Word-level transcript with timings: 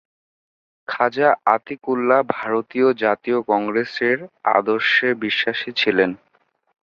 খাজা 0.87 1.29
আতিকুল্লাহ 1.47 2.19
ভারতীয় 2.35 2.87
জাতীয় 3.03 3.37
কংগ্রেসের 3.43 4.17
আদর্শে 4.51 5.09
বিশ্বাসী 5.23 5.69
ছিলেন। 5.71 6.11